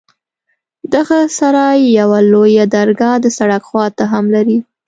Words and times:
دغه 0.93 1.19
سراى 1.37 1.79
يوه 1.99 2.19
لويه 2.31 2.65
درګاه 2.75 3.15
د 3.21 3.25
سړک 3.37 3.61
خوا 3.69 3.85
ته 3.97 4.03
هم 4.11 4.25
لري. 4.35 4.57